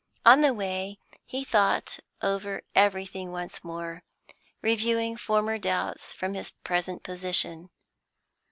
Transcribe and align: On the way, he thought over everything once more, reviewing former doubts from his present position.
On 0.25 0.41
the 0.41 0.51
way, 0.51 0.97
he 1.27 1.43
thought 1.43 1.99
over 2.23 2.63
everything 2.73 3.31
once 3.31 3.63
more, 3.63 4.01
reviewing 4.63 5.15
former 5.15 5.59
doubts 5.59 6.11
from 6.11 6.33
his 6.33 6.49
present 6.49 7.03
position. 7.03 7.69